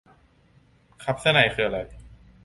[1.03, 1.77] คัพเสื้อในคืออะไร